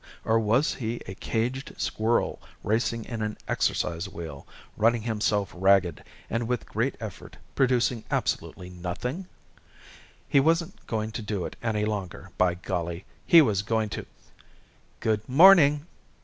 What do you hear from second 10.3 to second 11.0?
wasn't